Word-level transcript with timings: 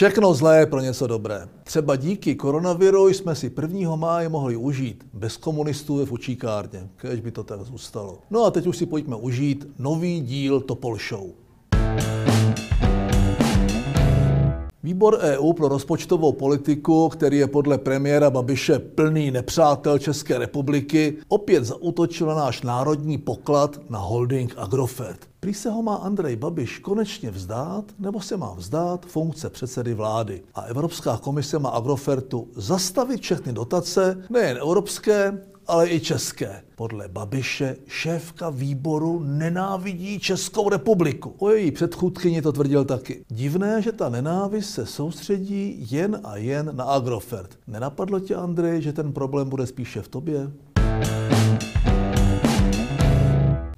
Všechno 0.00 0.34
zlé 0.34 0.58
je 0.58 0.66
pro 0.66 0.80
něco 0.80 1.06
dobré. 1.06 1.48
Třeba 1.64 1.96
díky 1.96 2.34
koronaviru 2.34 3.08
jsme 3.08 3.34
si 3.34 3.52
1. 3.62 3.96
máje 3.96 4.28
mohli 4.28 4.56
užít 4.56 5.06
bez 5.12 5.36
komunistů 5.36 5.96
ve 5.96 6.06
fučíkárně, 6.06 6.88
kež 6.96 7.20
by 7.20 7.30
to 7.30 7.44
tak 7.44 7.60
zůstalo. 7.62 8.18
No 8.30 8.44
a 8.44 8.50
teď 8.50 8.66
už 8.66 8.76
si 8.76 8.86
pojďme 8.86 9.16
užít 9.16 9.66
nový 9.78 10.20
díl 10.20 10.60
Topol 10.60 10.96
Show. 11.08 11.30
Výbor 14.82 15.18
EU 15.20 15.52
pro 15.52 15.68
rozpočtovou 15.68 16.32
politiku, 16.32 17.08
který 17.08 17.38
je 17.38 17.46
podle 17.46 17.78
premiéra 17.78 18.30
Babiše 18.30 18.78
plný 18.78 19.30
nepřátel 19.30 19.98
České 19.98 20.38
republiky, 20.38 21.16
opět 21.28 21.64
zautočil 21.64 22.26
na 22.26 22.34
náš 22.34 22.62
národní 22.62 23.18
poklad 23.18 23.80
na 23.90 23.98
holding 23.98 24.54
Agrofert. 24.56 25.29
Prý 25.40 25.54
se 25.54 25.70
ho 25.70 25.82
má 25.82 25.94
Andrej 25.94 26.36
Babiš 26.36 26.78
konečně 26.78 27.30
vzdát, 27.30 27.84
nebo 27.98 28.20
se 28.20 28.36
má 28.36 28.54
vzdát 28.54 29.06
funkce 29.06 29.50
předsedy 29.50 29.94
vlády. 29.94 30.42
A 30.54 30.60
Evropská 30.60 31.16
komise 31.16 31.58
má 31.58 31.68
Agrofertu 31.68 32.48
zastavit 32.56 33.20
všechny 33.20 33.52
dotace, 33.52 34.22
nejen 34.30 34.56
evropské, 34.56 35.40
ale 35.66 35.90
i 35.90 36.00
české. 36.00 36.62
Podle 36.76 37.08
Babiše 37.08 37.76
šéfka 37.86 38.50
výboru 38.50 39.20
nenávidí 39.20 40.18
Českou 40.18 40.68
republiku. 40.68 41.34
O 41.38 41.50
její 41.50 41.70
předchůdkyni 41.70 42.42
to 42.42 42.52
tvrdil 42.52 42.84
taky. 42.84 43.24
Divné, 43.28 43.82
že 43.82 43.92
ta 43.92 44.08
nenávist 44.08 44.70
se 44.70 44.86
soustředí 44.86 45.86
jen 45.90 46.20
a 46.24 46.36
jen 46.36 46.76
na 46.76 46.84
Agrofert. 46.84 47.58
Nenapadlo 47.66 48.20
tě, 48.20 48.34
Andrej, 48.34 48.82
že 48.82 48.92
ten 48.92 49.12
problém 49.12 49.48
bude 49.48 49.66
spíše 49.66 50.02
v 50.02 50.08
tobě? 50.08 50.50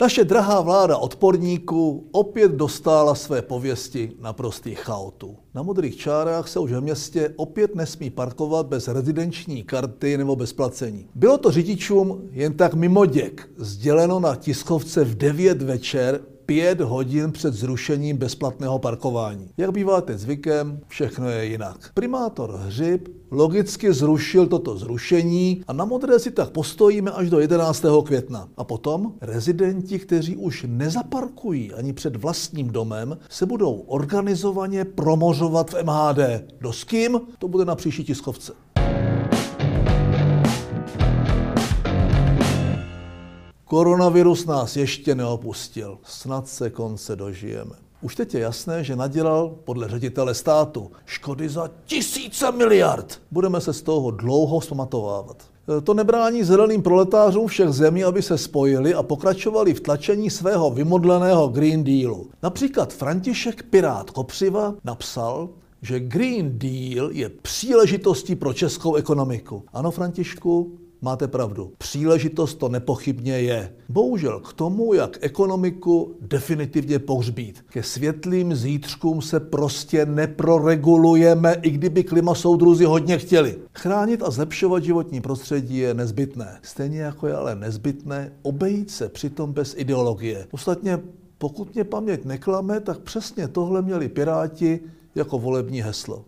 Naše 0.00 0.24
drahá 0.24 0.60
vláda 0.60 0.96
odporníků 0.96 2.08
opět 2.12 2.52
dostala 2.52 3.14
své 3.14 3.42
pověsti 3.42 4.12
na 4.20 4.32
prostých 4.32 4.78
chaotů. 4.78 5.36
Na 5.54 5.62
modrých 5.62 5.96
čárách 5.96 6.48
se 6.48 6.58
už 6.58 6.72
ve 6.72 6.80
městě 6.80 7.32
opět 7.36 7.74
nesmí 7.74 8.10
parkovat 8.10 8.66
bez 8.66 8.88
rezidenční 8.88 9.62
karty 9.62 10.18
nebo 10.18 10.36
bez 10.36 10.52
placení. 10.52 11.06
Bylo 11.14 11.38
to 11.38 11.50
řidičům 11.50 12.28
jen 12.30 12.52
tak 12.52 12.74
mimo 12.74 13.06
děk, 13.06 13.48
sděleno 13.56 14.20
na 14.20 14.36
tiskovce 14.36 15.04
v 15.04 15.14
9 15.14 15.62
večer 15.62 16.20
pět 16.50 16.80
hodin 16.80 17.32
před 17.32 17.54
zrušením 17.54 18.16
bezplatného 18.16 18.78
parkování. 18.78 19.50
Jak 19.56 19.72
bývá 19.72 20.00
teď 20.00 20.18
zvykem, 20.18 20.80
všechno 20.88 21.28
je 21.28 21.44
jinak. 21.44 21.90
Primátor 21.94 22.54
Hřib 22.56 23.08
logicky 23.30 23.92
zrušil 23.92 24.46
toto 24.46 24.76
zrušení 24.76 25.64
a 25.68 25.72
na 25.72 25.84
modré 25.84 26.18
si 26.18 26.30
tak 26.30 26.50
postojíme 26.50 27.10
až 27.10 27.30
do 27.30 27.40
11. 27.40 27.84
května. 28.04 28.48
A 28.56 28.64
potom 28.64 29.12
rezidenti, 29.20 29.98
kteří 29.98 30.36
už 30.36 30.66
nezaparkují 30.68 31.72
ani 31.72 31.92
před 31.92 32.16
vlastním 32.16 32.68
domem, 32.68 33.18
se 33.28 33.46
budou 33.46 33.74
organizovaně 33.74 34.84
promořovat 34.84 35.70
v 35.70 35.82
MHD. 35.82 36.18
Do 36.60 36.72
s 36.72 36.84
kým? 36.84 37.20
To 37.38 37.48
bude 37.48 37.64
na 37.64 37.74
příští 37.74 38.04
tiskovce. 38.04 38.52
Koronavirus 43.70 44.46
nás 44.46 44.76
ještě 44.76 45.14
neopustil. 45.14 45.98
Snad 46.02 46.48
se 46.48 46.70
konce 46.70 47.16
dožijeme. 47.16 47.72
Už 48.02 48.16
teď 48.16 48.34
je 48.34 48.40
jasné, 48.40 48.84
že 48.84 48.96
nadělal 48.96 49.54
podle 49.64 49.88
ředitele 49.88 50.34
státu 50.34 50.90
škody 51.06 51.48
za 51.48 51.70
tisíce 51.86 52.52
miliard. 52.52 53.20
Budeme 53.30 53.60
se 53.60 53.72
z 53.72 53.82
toho 53.82 54.10
dlouho 54.10 54.60
zpamatovávat. 54.60 55.42
E, 55.78 55.80
to 55.80 55.94
nebrání 55.94 56.44
zeleným 56.44 56.82
proletářům 56.82 57.46
všech 57.46 57.68
zemí, 57.68 58.04
aby 58.04 58.22
se 58.22 58.38
spojili 58.38 58.94
a 58.94 59.02
pokračovali 59.02 59.74
v 59.74 59.80
tlačení 59.80 60.30
svého 60.30 60.70
vymodleného 60.70 61.48
Green 61.48 61.84
Dealu. 61.84 62.30
Například 62.42 62.92
František 62.92 63.62
Pirát 63.62 64.10
Kopřiva 64.10 64.74
napsal, 64.84 65.48
že 65.82 66.00
Green 66.00 66.58
Deal 66.58 67.10
je 67.10 67.28
příležitostí 67.28 68.34
pro 68.34 68.52
českou 68.52 68.94
ekonomiku. 68.94 69.62
Ano, 69.72 69.90
Františku, 69.90 70.78
Máte 71.02 71.28
pravdu. 71.28 71.72
Příležitost 71.78 72.54
to 72.54 72.68
nepochybně 72.68 73.32
je. 73.40 73.72
Bohužel 73.88 74.40
k 74.40 74.52
tomu, 74.52 74.94
jak 74.94 75.18
ekonomiku 75.20 76.16
definitivně 76.20 76.98
pohřbít. 76.98 77.64
Ke 77.68 77.82
světlým 77.82 78.54
zítřkům 78.54 79.22
se 79.22 79.40
prostě 79.40 80.06
neproregulujeme, 80.06 81.54
i 81.62 81.70
kdyby 81.70 82.04
klimasoudruzi 82.04 82.84
hodně 82.84 83.18
chtěli. 83.18 83.58
Chránit 83.74 84.22
a 84.22 84.30
zlepšovat 84.30 84.84
životní 84.84 85.20
prostředí 85.20 85.76
je 85.76 85.94
nezbytné. 85.94 86.58
Stejně 86.62 87.00
jako 87.00 87.26
je 87.26 87.34
ale 87.34 87.54
nezbytné 87.54 88.32
obejít 88.42 88.90
se 88.90 89.08
přitom 89.08 89.52
bez 89.52 89.74
ideologie. 89.78 90.46
Ostatně, 90.50 90.98
pokud 91.38 91.74
mě 91.74 91.84
paměť 91.84 92.24
neklame, 92.24 92.80
tak 92.80 92.98
přesně 92.98 93.48
tohle 93.48 93.82
měli 93.82 94.08
Piráti 94.08 94.80
jako 95.14 95.38
volební 95.38 95.82
heslo. 95.82 96.24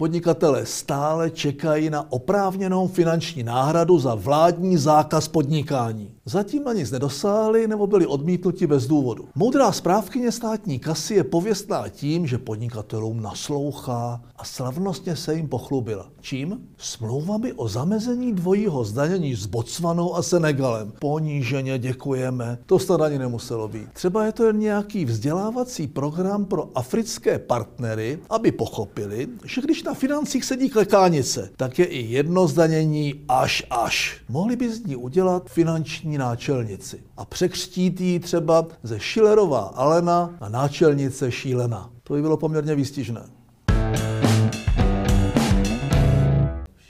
Podnikatelé 0.00 0.66
stále 0.66 1.30
čekají 1.30 1.90
na 1.90 2.12
oprávněnou 2.12 2.88
finanční 2.88 3.42
náhradu 3.42 3.98
za 3.98 4.14
vládní 4.14 4.76
zákaz 4.76 5.28
podnikání. 5.28 6.10
Zatím 6.24 6.64
na 6.64 6.72
nic 6.72 6.90
nedosáhli 6.90 7.68
nebo 7.68 7.86
byli 7.86 8.06
odmítnuti 8.06 8.66
bez 8.66 8.86
důvodu. 8.86 9.28
Moudrá 9.34 9.72
správkyně 9.72 10.32
státní 10.32 10.78
kasy 10.78 11.14
je 11.14 11.24
pověstná 11.24 11.88
tím, 11.88 12.26
že 12.26 12.38
podnikatelům 12.38 13.22
naslouchá 13.22 14.20
a 14.36 14.44
slavnostně 14.44 15.16
se 15.16 15.34
jim 15.34 15.48
pochlubila. 15.48 16.06
Čím? 16.20 16.60
Smlouvami 16.76 17.52
o 17.52 17.68
zamezení 17.68 18.32
dvojího 18.32 18.84
zdanění 18.84 19.34
s 19.34 19.46
Botswanou 19.46 20.14
a 20.16 20.22
Senegalem. 20.22 20.92
Poníženě 20.98 21.78
děkujeme. 21.78 22.58
To 22.66 22.78
snad 22.78 23.00
ani 23.00 23.18
nemuselo 23.18 23.68
být. 23.68 23.92
Třeba 23.92 24.24
je 24.24 24.32
to 24.32 24.44
jen 24.44 24.58
nějaký 24.58 25.04
vzdělávací 25.04 25.86
program 25.86 26.44
pro 26.44 26.68
africké 26.74 27.38
partnery, 27.38 28.18
aby 28.30 28.52
pochopili, 28.52 29.28
že 29.44 29.60
když 29.60 29.82
na 29.88 29.94
financích 29.94 30.44
sedí 30.44 30.70
klekánice, 30.70 31.50
tak 31.56 31.78
je 31.78 31.84
i 31.84 32.12
jedno 32.12 32.46
zdanění 32.46 33.24
až 33.28 33.62
až. 33.70 34.20
Mohli 34.28 34.56
by 34.56 34.72
z 34.72 34.86
ní 34.86 34.96
udělat 34.96 35.50
finanční 35.50 36.18
náčelnici 36.18 37.00
a 37.16 37.24
překřtít 37.24 38.00
ji 38.00 38.20
třeba 38.20 38.66
ze 38.82 38.98
Schillerová 38.98 39.60
Alena 39.60 40.36
na 40.40 40.48
náčelnice 40.48 41.30
Šílena. 41.30 41.90
To 42.02 42.14
by 42.14 42.22
bylo 42.22 42.36
poměrně 42.36 42.74
výstižné. 42.74 43.22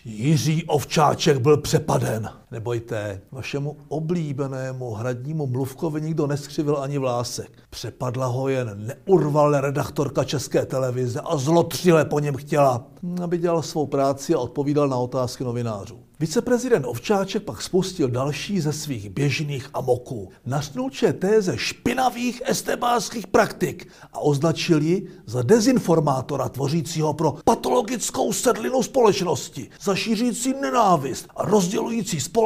Jiří 0.05 0.65
Ovčáček 0.65 1.39
byl 1.39 1.57
přepaden. 1.57 2.29
Nebojte, 2.51 3.21
vašemu 3.33 3.77
oblíbenému 3.89 4.91
hradnímu 4.91 5.47
mluvkovi 5.47 6.01
nikdo 6.01 6.27
neskřivil 6.27 6.79
ani 6.79 6.99
vlásek. 6.99 7.51
Přepadla 7.71 8.27
ho 8.27 8.49
jen 8.49 8.87
neurvalé 8.87 9.61
redaktorka 9.61 10.25
České 10.25 10.67
televize 10.67 11.21
a 11.21 11.37
zlotřile 11.37 12.05
po 12.05 12.21
něm 12.21 12.37
chtěla, 12.37 12.87
aby 13.23 13.39
dělal 13.39 13.63
svou 13.63 13.87
práci 13.87 14.35
a 14.35 14.39
odpovídal 14.39 14.89
na 14.89 14.97
otázky 14.97 15.45
novinářů. 15.45 15.99
Viceprezident 16.21 16.87
Ovčáček 16.89 17.43
pak 17.43 17.63
spustil 17.63 18.09
další 18.09 18.61
ze 18.61 18.73
svých 18.73 19.11
běžných 19.11 19.69
amoků. 19.75 20.29
Nařknul 20.47 20.91
téze 21.19 21.59
špinavých 21.59 22.43
estebářských 22.45 23.27
praktik 23.27 23.89
a 24.13 24.19
označil 24.19 24.83
ji 24.83 25.07
za 25.27 25.43
dezinformátora 25.43 26.49
tvořícího 26.49 27.15
pro 27.15 27.35
patologickou 27.45 28.33
sedlinu 28.33 28.83
společnosti, 28.83 29.71
za 29.81 29.95
šířící 29.95 30.55
nenávist 30.61 31.29
a 31.37 31.45
rozdělující 31.45 32.21
společnost 32.21 32.38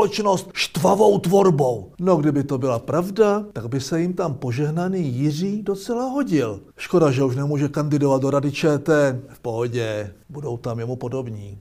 štvavou 0.53 1.19
tvorbou. 1.19 1.92
No 2.00 2.16
kdyby 2.16 2.44
to 2.44 2.58
byla 2.58 2.78
pravda, 2.78 3.44
tak 3.53 3.69
by 3.69 3.80
se 3.80 4.00
jim 4.00 4.12
tam 4.12 4.34
požehnaný 4.34 5.08
Jiří 5.08 5.62
docela 5.62 6.04
hodil. 6.04 6.60
Škoda, 6.76 7.10
že 7.10 7.25
už 7.25 7.36
nemůže 7.36 7.69
kandidovat 7.69 8.22
do 8.22 8.30
Rady 8.30 8.53
ČT. 8.53 8.88
V 9.28 9.41
pohodě, 9.41 10.12
budou 10.28 10.56
tam 10.56 10.78
jemu 10.78 10.97
podobní. 10.97 11.58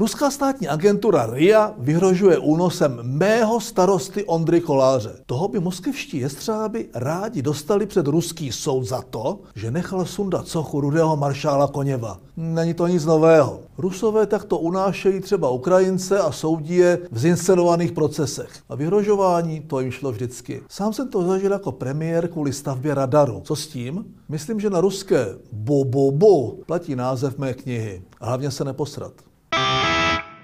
Ruská 0.00 0.30
státní 0.30 0.68
agentura 0.68 1.26
RIA 1.26 1.74
vyhrožuje 1.78 2.38
únosem 2.38 2.98
mého 3.02 3.60
starosty 3.60 4.24
Ondry 4.24 4.60
Koláře. 4.60 5.12
Toho 5.26 5.48
by 5.48 5.60
moskevští 5.60 6.18
jestřáby 6.18 6.88
rádi 6.94 7.42
dostali 7.42 7.86
před 7.86 8.06
ruský 8.06 8.52
soud 8.52 8.84
za 8.84 9.02
to, 9.02 9.40
že 9.54 9.70
nechal 9.70 10.04
sundat 10.04 10.48
sochu 10.48 10.80
rudého 10.80 11.16
maršála 11.16 11.68
Koněva. 11.68 12.18
Není 12.36 12.74
to 12.74 12.86
nic 12.86 13.04
nového. 13.04 13.60
Rusové 13.78 14.26
takto 14.26 14.58
unášejí 14.58 15.20
třeba 15.20 15.50
Ukrajince 15.50 16.18
a 16.18 16.32
soudí 16.32 16.76
je 16.76 16.98
v 17.10 17.18
zinscenovaných 17.18 17.92
procesech. 17.92 18.50
A 18.68 18.74
vyhrožování 18.74 19.60
to 19.60 19.80
jim 19.80 19.90
šlo 19.90 20.12
vždycky. 20.12 20.62
Sám 20.68 20.92
jsem 20.92 21.08
to 21.08 21.22
zažil 21.22 21.52
jako 21.52 21.72
premiér 21.72 22.28
kvůli 22.28 22.52
stavbě 22.52 22.94
radaru. 22.94 23.40
Co 23.44 23.56
s 23.56 23.66
tím? 23.66 24.04
Myslím, 24.28 24.60
že 24.60 24.70
na 24.70 24.80
ruské 24.80 25.26
bo, 25.52 25.84
bo, 25.84 26.10
bo 26.10 26.50
platí 26.66 26.96
název 26.96 27.38
mé 27.38 27.54
knihy. 27.54 28.02
A 28.20 28.26
hlavně 28.26 28.50
se 28.50 28.64
neposrat. 28.64 29.12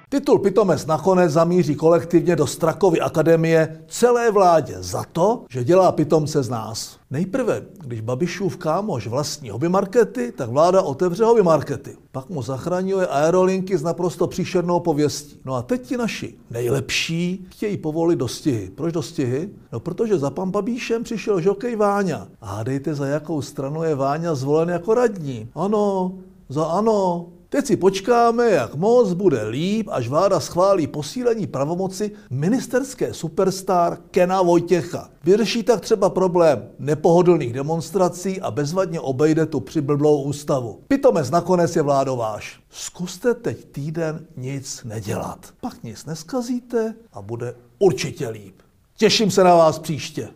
Titul 0.09 0.39
Pitomec 0.39 0.87
nakonec 0.87 1.33
zamíří 1.33 1.75
kolektivně 1.75 2.37
do 2.37 2.47
Strakovy 2.47 3.01
akademie 3.01 3.85
celé 3.89 4.31
vládě 4.31 4.77
za 4.79 5.05
to, 5.13 5.45
že 5.51 5.65
dělá 5.65 5.93
pitomce 5.93 6.43
z 6.43 6.49
nás. 6.49 6.97
Nejprve, 7.11 7.63
když 7.85 8.01
Babišův 8.01 8.57
kámoš 8.57 9.07
vlastní 9.07 9.51
hobby 9.51 9.69
markety, 9.69 10.33
tak 10.33 10.51
vláda 10.51 10.83
otevře 10.83 11.25
hobby 11.25 11.43
markety. 11.43 11.97
Pak 12.13 12.29
mu 12.29 12.43
zachraňuje 12.43 13.07
aerolinky 13.07 13.79
s 13.79 13.83
naprosto 13.83 14.27
příšernou 14.27 14.81
pověstí. 14.81 15.41
No 15.45 15.55
a 15.55 15.63
teď 15.63 15.83
ti 15.83 15.97
naši 15.97 16.35
nejlepší 16.51 17.47
chtějí 17.51 17.77
povolit 17.77 18.17
dostihy. 18.17 18.71
Proč 18.75 18.93
dostihy? 18.93 19.49
No 19.73 19.81
protože 19.81 20.19
za 20.19 20.31
pan 20.31 20.51
Babíšem 20.51 21.03
přišel 21.05 21.41
žokej 21.41 21.77
Váňa. 21.77 22.29
A 22.41 22.47
hádejte, 22.47 22.95
za 22.95 23.07
jakou 23.07 23.43
stranu 23.43 23.83
je 23.83 23.95
Váňa 23.95 24.35
zvolen 24.35 24.69
jako 24.69 24.95
radní. 24.95 25.49
Ano, 25.55 26.13
za 26.49 26.65
ano, 26.65 27.27
Teď 27.49 27.67
si 27.67 27.77
počkáme, 27.77 28.51
jak 28.51 28.75
moc 28.75 29.13
bude 29.13 29.49
líp, 29.49 29.89
až 29.91 30.09
vláda 30.09 30.41
schválí 30.41 30.87
posílení 30.87 31.47
pravomoci 31.47 32.11
ministerské 32.31 33.15
superstar 33.15 33.99
Kena 34.11 34.43
Vojtěcha. 34.43 35.11
Vyřeší 35.25 35.63
tak 35.63 35.81
třeba 35.81 36.11
problém 36.11 36.69
nepohodlných 36.79 37.53
demonstrací 37.53 38.41
a 38.41 38.51
bezvadně 38.51 39.01
obejde 39.01 39.47
tu 39.47 39.61
přiblblou 39.61 40.23
ústavu. 40.23 40.81
Pitomec 40.89 41.31
nakonec 41.31 41.77
je 41.77 41.83
vládováš. 41.83 42.61
Zkuste 42.71 43.35
teď 43.35 43.65
týden 43.65 44.27
nic 44.37 44.85
nedělat. 44.85 45.47
Pak 45.61 45.83
nic 45.83 46.07
neskazíte 46.07 46.95
a 47.13 47.23
bude 47.23 47.55
určitě 47.79 48.29
líp. 48.29 48.55
Těším 48.97 49.31
se 49.31 49.45
na 49.45 49.55
vás 49.55 49.79
příště. 49.79 50.29